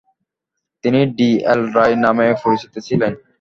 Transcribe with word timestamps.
তিনি 0.83 0.99
D. 1.17 1.29
L. 1.51 1.61
Ray 1.75 1.95
নামেও 2.03 2.33
পরিচিত 2.43 2.73
ছিলেন। 2.87 3.13